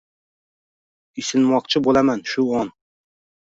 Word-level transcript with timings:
Isinmoqchi 1.23 1.83
bo’laman 1.89 2.25
shu 2.33 2.47
on”. 2.63 2.73